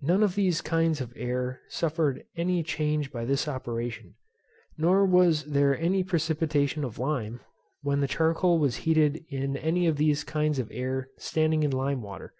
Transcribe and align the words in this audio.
None 0.00 0.22
of 0.22 0.34
these 0.34 0.62
kinds 0.62 1.02
of 1.02 1.12
air 1.14 1.60
suffered 1.68 2.24
any 2.34 2.62
change 2.62 3.12
by 3.12 3.26
this 3.26 3.46
operation; 3.46 4.14
nor 4.78 5.04
was 5.04 5.44
there 5.44 5.78
any 5.78 6.02
precipitation 6.02 6.84
of 6.84 6.98
lime, 6.98 7.40
when 7.82 8.06
charcoal 8.06 8.58
was 8.58 8.76
heated 8.88 9.26
in 9.28 9.58
any 9.58 9.86
of 9.86 9.98
these 9.98 10.24
kinds 10.24 10.58
of 10.58 10.70
air 10.72 11.10
standing 11.18 11.64
in 11.64 11.70
lime 11.70 12.00
water. 12.00 12.32